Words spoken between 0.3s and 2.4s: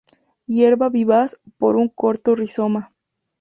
Hierba vivaz, por un corto